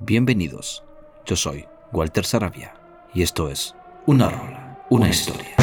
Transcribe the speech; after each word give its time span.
Bienvenidos, 0.00 0.84
yo 1.24 1.36
soy 1.36 1.64
Walter 1.90 2.26
Sarabia 2.26 2.74
y 3.14 3.22
esto 3.22 3.50
es 3.50 3.74
Una 4.04 4.28
Rola, 4.28 4.84
una 4.90 5.08
historia. 5.08 5.56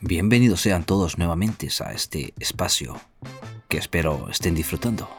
Bienvenidos 0.00 0.60
sean 0.60 0.84
todos 0.84 1.18
nuevamente 1.18 1.68
a 1.84 1.92
este 1.92 2.34
espacio 2.38 3.00
que 3.68 3.78
espero 3.78 4.28
estén 4.30 4.54
disfrutando. 4.54 5.10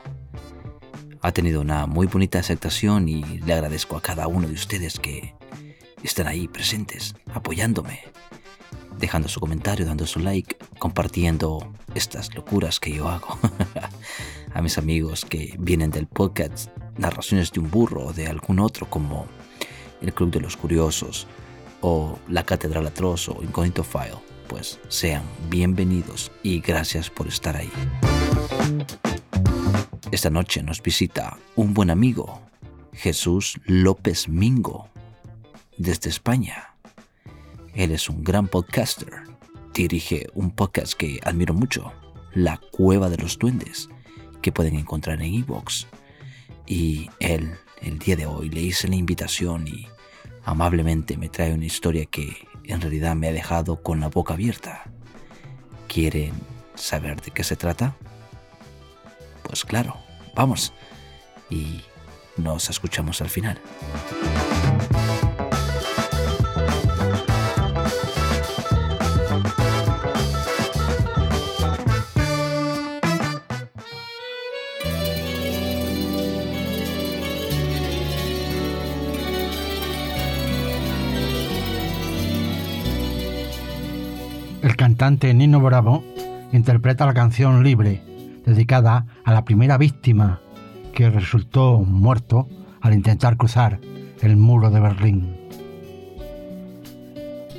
Ha 1.21 1.33
tenido 1.33 1.59
una 1.59 1.85
muy 1.85 2.07
bonita 2.07 2.39
aceptación 2.39 3.09
y 3.09 3.23
le 3.39 3.53
agradezco 3.53 3.97
a 3.97 4.01
cada 4.01 4.29
uno 4.29 4.47
de 4.47 4.53
ustedes 4.53 5.01
que 5.01 5.35
están 6.01 6.27
ahí 6.27 6.47
presentes, 6.47 7.13
apoyándome, 7.33 7.99
dejando 8.97 9.27
su 9.29 9.39
comentario, 9.39 9.85
dando 9.85 10.05
su 10.05 10.19
like, 10.19 10.57
compartiendo 10.79 11.73
estas 11.95 12.33
locuras 12.35 12.79
que 12.79 12.93
yo 12.93 13.07
hago. 13.07 13.37
a 14.53 14.61
mis 14.61 14.77
amigos 14.77 15.25
que 15.25 15.55
vienen 15.59 15.91
del 15.91 16.07
podcast 16.07 16.69
Narraciones 16.97 17.51
de 17.51 17.59
un 17.59 17.69
burro 17.69 18.07
o 18.07 18.13
de 18.13 18.27
algún 18.27 18.59
otro 18.59 18.89
como 18.89 19.27
El 20.01 20.13
Club 20.13 20.31
de 20.31 20.39
los 20.39 20.57
Curiosos 20.57 21.27
o 21.81 22.17
La 22.27 22.43
Catedral 22.43 22.87
Atroz 22.87 23.29
o 23.29 23.43
Incognito 23.43 23.83
File, 23.83 24.17
pues 24.47 24.79
sean 24.87 25.23
bienvenidos 25.49 26.31
y 26.41 26.59
gracias 26.59 27.09
por 27.09 27.27
estar 27.27 27.55
ahí. 27.55 27.71
Esta 30.11 30.29
noche 30.29 30.63
nos 30.63 30.81
visita 30.81 31.37
un 31.55 31.73
buen 31.73 31.91
amigo, 31.91 32.41
Jesús 32.93 33.59
López 33.65 34.27
Mingo, 34.27 34.89
desde 35.77 36.09
España. 36.09 36.76
Él 37.77 37.91
es 37.91 38.09
un 38.09 38.23
gran 38.23 38.47
podcaster. 38.47 39.13
Dirige 39.71 40.25
un 40.33 40.49
podcast 40.49 40.93
que 40.93 41.19
admiro 41.23 41.53
mucho, 41.53 41.93
La 42.33 42.57
Cueva 42.57 43.07
de 43.07 43.17
los 43.17 43.37
Duendes, 43.37 43.87
que 44.41 44.51
pueden 44.51 44.75
encontrar 44.75 45.21
en 45.21 45.35
Evox. 45.35 45.85
Y 46.65 47.07
él, 47.19 47.51
el 47.83 47.99
día 47.99 48.15
de 48.15 48.25
hoy, 48.25 48.49
le 48.49 48.61
hice 48.61 48.87
la 48.87 48.95
invitación 48.95 49.67
y 49.67 49.87
amablemente 50.43 51.17
me 51.17 51.29
trae 51.29 51.53
una 51.53 51.67
historia 51.67 52.07
que 52.07 52.47
en 52.63 52.81
realidad 52.81 53.15
me 53.15 53.27
ha 53.27 53.31
dejado 53.31 53.83
con 53.83 53.99
la 53.99 54.07
boca 54.07 54.33
abierta. 54.33 54.89
¿Quieren 55.87 56.33
saber 56.73 57.21
de 57.21 57.29
qué 57.29 57.43
se 57.43 57.55
trata? 57.55 57.95
Pues 59.43 59.63
claro, 59.63 59.97
vamos. 60.35 60.73
Y 61.51 61.81
nos 62.37 62.71
escuchamos 62.71 63.21
al 63.21 63.29
final. 63.29 63.61
Cantante 84.77 85.33
Nino 85.33 85.59
Bravo 85.59 86.03
interpreta 86.53 87.07
la 87.07 87.15
canción 87.15 87.63
Libre, 87.63 88.01
dedicada 88.45 89.07
a 89.25 89.33
la 89.33 89.43
primera 89.43 89.77
víctima 89.77 90.39
que 90.93 91.09
resultó 91.09 91.79
muerto 91.79 92.47
al 92.79 92.93
intentar 92.93 93.37
cruzar 93.37 93.79
el 94.21 94.37
muro 94.37 94.69
de 94.69 94.79
Berlín. 94.79 95.35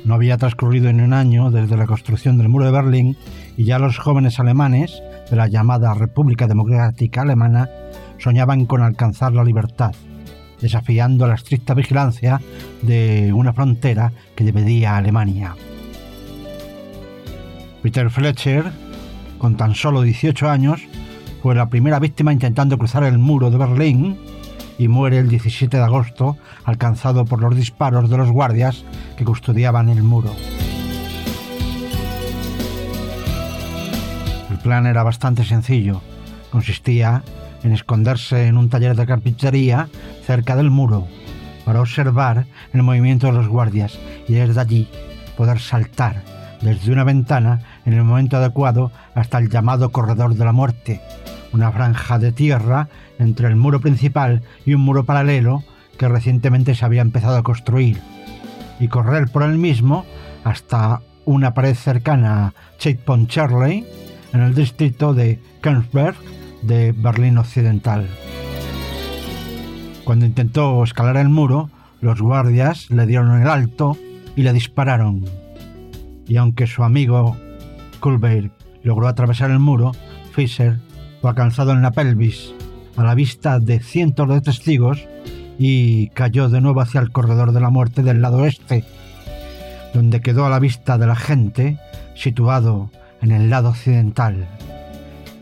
No 0.05 0.13
había 0.13 0.37
transcurrido 0.37 0.91
ni 0.93 1.03
un 1.03 1.13
año 1.13 1.51
desde 1.51 1.75
la 1.75 1.85
construcción 1.85 2.37
del 2.37 2.47
muro 2.47 2.65
de 2.65 2.71
Berlín 2.71 3.17
y 3.57 3.65
ya 3.65 3.79
los 3.79 3.97
jóvenes 3.97 4.39
alemanes 4.39 5.03
de 5.29 5.35
la 5.35 5.47
llamada 5.47 5.93
República 5.93 6.47
Democrática 6.47 7.21
Alemana 7.21 7.69
soñaban 8.17 8.65
con 8.65 8.81
alcanzar 8.81 9.33
la 9.33 9.43
libertad, 9.43 9.91
desafiando 10.61 11.27
la 11.27 11.35
estricta 11.35 11.73
vigilancia 11.73 12.39
de 12.81 13.33
una 13.33 13.51
frontera 13.51 14.13
que 14.35 14.45
dividía 14.45 14.93
a 14.93 14.97
Alemania. 14.97 15.55
Peter 17.81 18.09
Fletcher, 18.09 18.71
con 19.37 19.55
tan 19.55 19.73
solo 19.73 20.01
18 20.01 20.49
años, 20.49 20.81
fue 21.41 21.55
la 21.55 21.69
primera 21.69 21.99
víctima 21.99 22.33
intentando 22.33 22.77
cruzar 22.77 23.03
el 23.03 23.17
muro 23.17 23.49
de 23.49 23.57
Berlín 23.57 24.17
y 24.77 24.87
muere 24.87 25.19
el 25.19 25.29
17 25.29 25.77
de 25.77 25.83
agosto 25.83 26.37
alcanzado 26.65 27.25
por 27.25 27.41
los 27.41 27.55
disparos 27.55 28.09
de 28.09 28.17
los 28.17 28.31
guardias 28.31 28.83
que 29.17 29.23
custodiaban 29.23 29.89
el 29.89 30.03
muro. 30.03 30.35
El 34.49 34.57
plan 34.57 34.85
era 34.85 35.03
bastante 35.03 35.45
sencillo. 35.45 36.01
Consistía 36.51 37.23
en 37.63 37.71
esconderse 37.71 38.47
en 38.47 38.57
un 38.57 38.69
taller 38.69 38.95
de 38.95 39.05
carpintería 39.05 39.87
cerca 40.25 40.55
del 40.55 40.69
muro 40.69 41.07
para 41.63 41.81
observar 41.81 42.45
el 42.73 42.83
movimiento 42.83 43.27
de 43.27 43.33
los 43.33 43.47
guardias 43.47 43.97
y 44.27 44.33
desde 44.33 44.59
allí 44.59 44.87
poder 45.37 45.59
saltar 45.59 46.38
desde 46.61 46.91
una 46.91 47.03
ventana 47.03 47.61
en 47.85 47.93
el 47.93 48.03
momento 48.03 48.37
adecuado 48.37 48.91
hasta 49.15 49.37
el 49.37 49.49
llamado 49.49 49.91
corredor 49.91 50.35
de 50.35 50.45
la 50.45 50.51
muerte, 50.51 51.01
una 51.53 51.71
franja 51.71 52.19
de 52.19 52.31
tierra 52.31 52.89
entre 53.17 53.47
el 53.47 53.55
muro 53.55 53.79
principal 53.79 54.43
y 54.65 54.73
un 54.73 54.81
muro 54.81 55.03
paralelo 55.03 55.63
que 55.97 56.07
recientemente 56.07 56.75
se 56.75 56.85
había 56.85 57.01
empezado 57.01 57.37
a 57.37 57.43
construir, 57.43 57.99
y 58.79 58.87
correr 58.87 59.29
por 59.29 59.43
el 59.43 59.57
mismo 59.57 60.05
hasta 60.43 61.01
una 61.25 61.53
pared 61.53 61.75
cercana 61.75 62.47
a 62.47 62.53
Checkpoint 62.77 63.35
en 63.37 64.41
el 64.41 64.55
distrito 64.55 65.13
de 65.13 65.39
Kensberg 65.61 66.15
de 66.61 66.93
Berlín 66.93 67.37
Occidental. 67.37 68.07
Cuando 70.03 70.25
intentó 70.25 70.83
escalar 70.83 71.17
el 71.17 71.29
muro, 71.29 71.69
los 72.01 72.21
guardias 72.21 72.89
le 72.89 73.05
dieron 73.05 73.41
el 73.41 73.47
alto 73.47 73.97
y 74.35 74.43
le 74.43 74.53
dispararon 74.53 75.25
y 76.29 76.37
aunque 76.37 76.67
su 76.67 76.83
amigo 76.83 77.35
Culver 77.99 78.51
logró 78.83 79.07
atravesar 79.07 79.51
el 79.51 79.59
muro, 79.59 79.91
Fisher 80.31 80.77
fue 81.19 81.31
alcanzado 81.31 81.71
en 81.71 81.81
la 81.81 81.91
pelvis 81.91 82.53
a 82.95 83.03
la 83.03 83.15
vista 83.15 83.59
de 83.59 83.79
cientos 83.79 84.29
de 84.29 84.39
testigos 84.39 85.05
y 85.57 86.07
cayó 86.09 86.47
de 86.47 86.61
nuevo 86.61 86.81
hacia 86.81 87.01
el 87.01 87.11
corredor 87.11 87.51
de 87.51 87.59
la 87.59 87.71
muerte 87.71 88.03
del 88.03 88.21
lado 88.21 88.45
este, 88.45 88.85
donde 89.93 90.21
quedó 90.21 90.45
a 90.45 90.49
la 90.49 90.59
vista 90.59 90.97
de 90.97 91.07
la 91.07 91.15
gente 91.15 91.79
situado 92.15 92.91
en 93.21 93.31
el 93.31 93.49
lado 93.49 93.69
occidental, 93.69 94.47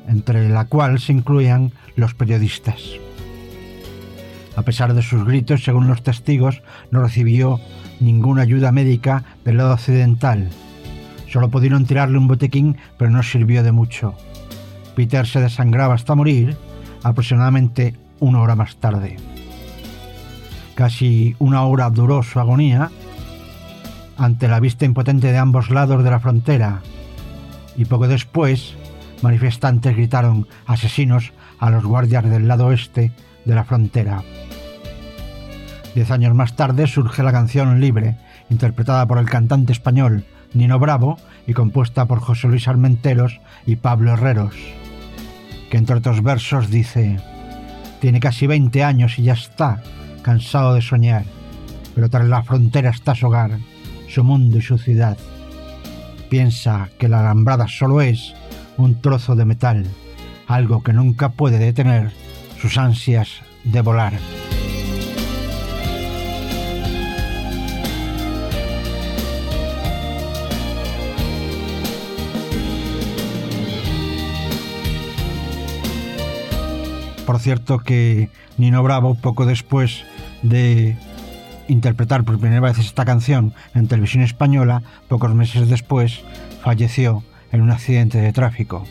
entre 0.07 0.49
la 0.49 0.65
cual 0.65 0.99
se 0.99 1.11
incluían 1.11 1.73
los 1.95 2.13
periodistas. 2.13 2.81
A 4.55 4.61
pesar 4.63 4.93
de 4.93 5.03
sus 5.03 5.25
gritos, 5.25 5.63
según 5.63 5.87
los 5.87 6.01
testigos, 6.01 6.63
no 6.89 7.01
recibió 7.01 7.59
ninguna 7.99 8.43
ayuda 8.43 8.71
médica 8.71 9.23
del 9.43 9.57
lado 9.57 9.73
occidental, 9.73 10.49
Solo 11.31 11.49
pudieron 11.49 11.85
tirarle 11.85 12.17
un 12.17 12.27
botequín, 12.27 12.77
pero 12.97 13.11
no 13.11 13.21
sirvió 13.23 13.63
de 13.63 13.71
mucho. 13.71 14.15
Peter 14.95 15.27
se 15.27 15.41
desangraba 15.41 15.93
hasta 15.93 16.15
morir, 16.15 16.57
aproximadamente 17.03 17.95
una 18.19 18.41
hora 18.41 18.55
más 18.55 18.77
tarde. 18.77 19.17
Casi 20.75 21.35
una 21.39 21.63
hora 21.63 21.89
duró 21.89 22.23
su 22.23 22.39
agonía 22.39 22.89
ante 24.17 24.47
la 24.47 24.59
vista 24.59 24.85
impotente 24.85 25.31
de 25.31 25.37
ambos 25.37 25.69
lados 25.69 26.03
de 26.03 26.09
la 26.09 26.19
frontera, 26.19 26.81
y 27.75 27.85
poco 27.85 28.07
después 28.07 28.75
manifestantes 29.21 29.95
gritaron 29.95 30.47
asesinos 30.65 31.33
a 31.59 31.69
los 31.69 31.85
guardias 31.85 32.23
del 32.23 32.47
lado 32.47 32.67
oeste 32.67 33.11
de 33.45 33.55
la 33.55 33.63
frontera. 33.63 34.23
Diez 35.93 36.11
años 36.11 36.35
más 36.35 36.55
tarde 36.55 36.87
surge 36.87 37.23
la 37.23 37.31
canción 37.31 37.79
Libre, 37.79 38.17
interpretada 38.49 39.05
por 39.07 39.17
el 39.17 39.29
cantante 39.29 39.73
español 39.73 40.25
Nino 40.53 40.79
Bravo 40.79 41.17
y 41.45 41.53
compuesta 41.53 42.05
por 42.05 42.19
José 42.19 42.47
Luis 42.47 42.67
Armenteros 42.67 43.39
y 43.65 43.77
Pablo 43.77 44.13
Herreros, 44.13 44.55
que 45.69 45.77
entre 45.77 45.95
otros 45.95 46.23
versos 46.23 46.69
dice, 46.69 47.19
tiene 47.99 48.19
casi 48.19 48.47
20 48.47 48.83
años 48.83 49.17
y 49.19 49.23
ya 49.23 49.33
está, 49.33 49.81
cansado 50.21 50.73
de 50.73 50.81
soñar, 50.81 51.25
pero 51.95 52.09
tras 52.09 52.25
la 52.25 52.43
frontera 52.43 52.89
está 52.89 53.15
su 53.15 53.27
hogar, 53.27 53.57
su 54.07 54.23
mundo 54.23 54.57
y 54.57 54.61
su 54.61 54.77
ciudad. 54.77 55.17
Piensa 56.29 56.89
que 56.97 57.07
la 57.07 57.21
alambrada 57.21 57.67
solo 57.67 58.01
es 58.01 58.33
un 58.77 59.01
trozo 59.01 59.35
de 59.35 59.45
metal, 59.45 59.85
algo 60.47 60.83
que 60.83 60.93
nunca 60.93 61.29
puede 61.29 61.57
detener 61.57 62.11
sus 62.59 62.77
ansias 62.77 63.41
de 63.63 63.81
volar. 63.81 64.13
Por 77.27 77.39
cierto 77.39 77.79
que 77.79 78.29
Nino 78.57 78.81
Bravo, 78.83 79.15
poco 79.15 79.45
después 79.45 80.05
de 80.43 80.95
interpretar 81.67 82.23
por 82.23 82.39
primera 82.39 82.61
vez 82.61 82.79
esta 82.79 83.03
canción 83.03 83.53
en 83.75 83.89
televisión 83.89 84.23
española, 84.23 84.81
pocos 85.09 85.35
meses 85.35 85.67
después 85.67 86.21
falleció 86.61 87.23
en 87.51 87.63
un 87.63 87.71
accidente 87.71 88.17
de 88.17 88.31
tráfico. 88.31 88.85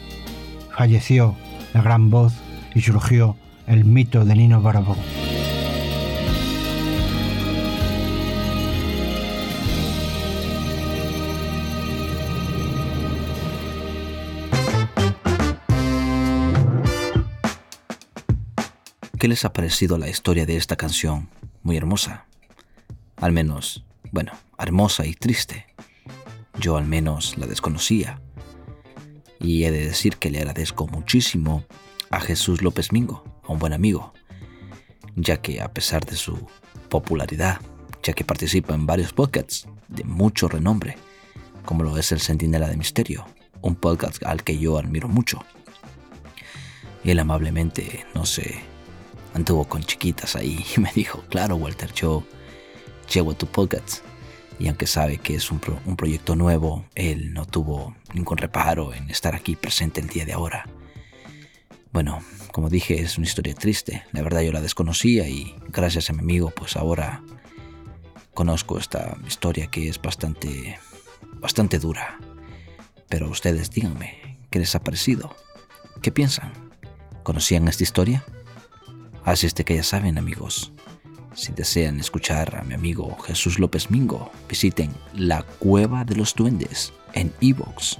Falleció 0.76 1.34
la 1.72 1.80
gran 1.80 2.10
voz 2.10 2.34
y 2.74 2.82
surgió 2.82 3.36
el 3.66 3.86
mito 3.86 4.26
de 4.26 4.34
Nino 4.34 4.60
Bravo. 4.60 4.96
¿Qué 19.26 19.30
les 19.30 19.44
ha 19.44 19.52
parecido 19.52 19.98
la 19.98 20.08
historia 20.08 20.46
de 20.46 20.56
esta 20.56 20.76
canción? 20.76 21.28
Muy 21.64 21.76
hermosa. 21.76 22.26
Al 23.16 23.32
menos, 23.32 23.84
bueno, 24.12 24.30
hermosa 24.56 25.04
y 25.04 25.14
triste. 25.14 25.66
Yo 26.60 26.76
al 26.76 26.86
menos 26.86 27.36
la 27.36 27.48
desconocía. 27.48 28.22
Y 29.40 29.64
he 29.64 29.72
de 29.72 29.84
decir 29.84 30.18
que 30.18 30.30
le 30.30 30.38
agradezco 30.38 30.86
muchísimo 30.86 31.64
a 32.10 32.20
Jesús 32.20 32.62
López 32.62 32.92
Mingo, 32.92 33.24
a 33.42 33.50
un 33.50 33.58
buen 33.58 33.72
amigo, 33.72 34.14
ya 35.16 35.38
que 35.38 35.60
a 35.60 35.72
pesar 35.72 36.04
de 36.04 36.14
su 36.14 36.46
popularidad, 36.88 37.60
ya 38.04 38.12
que 38.12 38.22
participa 38.22 38.76
en 38.76 38.86
varios 38.86 39.12
podcasts 39.12 39.66
de 39.88 40.04
mucho 40.04 40.46
renombre, 40.46 40.98
como 41.64 41.82
lo 41.82 41.98
es 41.98 42.12
el 42.12 42.20
Centinela 42.20 42.68
de 42.68 42.76
Misterio, 42.76 43.26
un 43.60 43.74
podcast 43.74 44.22
al 44.22 44.44
que 44.44 44.56
yo 44.56 44.78
admiro 44.78 45.08
mucho. 45.08 45.44
Él 47.02 47.18
amablemente, 47.18 48.06
no 48.14 48.24
sé, 48.24 48.75
anduvo 49.36 49.68
con 49.68 49.82
chiquitas 49.82 50.34
ahí 50.34 50.64
y 50.76 50.80
me 50.80 50.90
dijo, 50.94 51.22
claro 51.28 51.56
Walter, 51.56 51.92
yo 51.92 52.24
llevo 53.12 53.34
tu 53.34 53.46
podcast. 53.46 53.98
Y 54.58 54.68
aunque 54.68 54.86
sabe 54.86 55.18
que 55.18 55.34
es 55.34 55.50
un, 55.50 55.60
un 55.84 55.96
proyecto 55.96 56.34
nuevo, 56.34 56.86
él 56.94 57.34
no 57.34 57.44
tuvo 57.44 57.94
ningún 58.14 58.38
reparo 58.38 58.94
en 58.94 59.10
estar 59.10 59.34
aquí 59.34 59.54
presente 59.54 60.00
el 60.00 60.08
día 60.08 60.24
de 60.24 60.32
ahora. 60.32 60.66
Bueno, 61.92 62.22
como 62.50 62.70
dije, 62.70 63.02
es 63.02 63.18
una 63.18 63.26
historia 63.26 63.54
triste. 63.54 64.04
La 64.12 64.22
verdad 64.22 64.40
yo 64.40 64.52
la 64.52 64.62
desconocía 64.62 65.28
y 65.28 65.54
gracias 65.68 66.08
a 66.08 66.14
mi 66.14 66.20
amigo 66.20 66.50
pues 66.50 66.74
ahora 66.76 67.22
conozco 68.32 68.78
esta 68.78 69.18
historia 69.26 69.66
que 69.66 69.90
es 69.90 70.00
bastante, 70.00 70.78
bastante 71.34 71.78
dura. 71.78 72.18
Pero 73.10 73.28
ustedes 73.28 73.70
díganme, 73.70 74.38
¿qué 74.50 74.58
les 74.58 74.74
ha 74.74 74.82
parecido? 74.82 75.36
¿Qué 76.00 76.10
piensan? 76.10 76.52
¿Conocían 77.22 77.68
esta 77.68 77.82
historia? 77.82 78.24
Así 79.26 79.48
es 79.48 79.56
de 79.56 79.64
que 79.64 79.74
ya 79.74 79.82
saben 79.82 80.18
amigos, 80.18 80.72
si 81.34 81.50
desean 81.50 81.98
escuchar 81.98 82.56
a 82.56 82.62
mi 82.62 82.74
amigo 82.74 83.18
Jesús 83.18 83.58
López 83.58 83.90
Mingo, 83.90 84.30
visiten 84.48 84.94
La 85.14 85.42
Cueva 85.42 86.04
de 86.04 86.14
los 86.14 86.32
Duendes 86.32 86.92
en 87.12 87.34
Evox. 87.40 87.98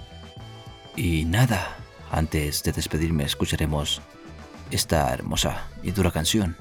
Y 0.95 1.25
nada, 1.25 1.79
antes 2.13 2.63
de 2.63 2.71
despedirme 2.71 3.25
escucharemos 3.25 4.01
esta 4.71 5.13
hermosa 5.13 5.67
y 5.83 5.91
dura 5.91 6.13
canción, 6.13 6.57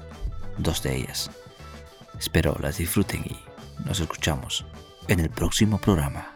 dos 0.58 0.82
de 0.82 0.96
ellas. 0.96 1.30
Espero 2.18 2.56
las 2.60 2.78
disfruten 2.78 3.22
y 3.24 3.38
nos 3.84 4.00
escuchamos 4.00 4.66
en 5.06 5.20
el 5.20 5.30
próximo 5.30 5.78
programa. 5.78 6.35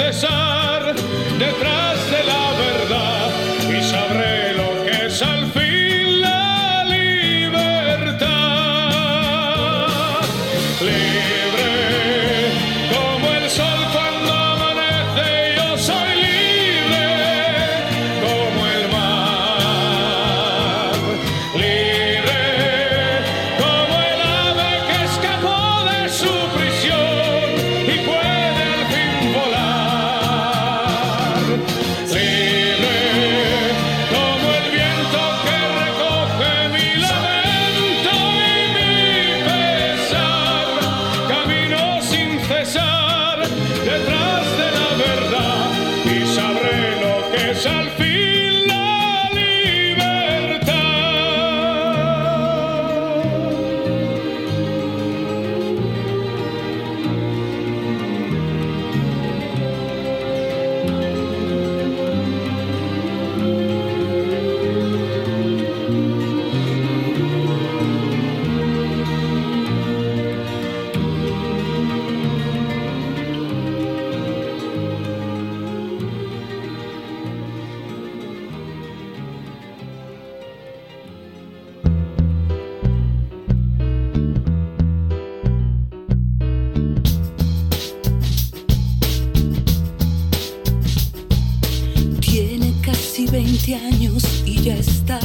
Sin 0.00 0.12
cesar 0.12 0.94
detrás 1.38 1.79
años 93.68 94.42
y 94.44 94.62
ya 94.62 94.74
está 94.74 95.20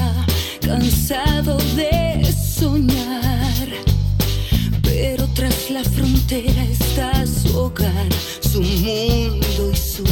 cansado 0.61 1.57
de 1.75 2.23
soñar. 2.33 3.69
Pero 4.83 5.27
tras 5.33 5.69
la 5.71 5.83
frontera 5.83 6.63
está 6.63 7.25
su 7.25 7.57
hogar, 7.57 8.07
su 8.41 8.61
mundo 8.61 9.71
y 9.73 9.77
su 9.77 10.03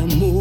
amor. 0.00 0.39